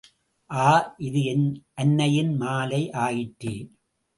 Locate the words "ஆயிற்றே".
3.03-3.55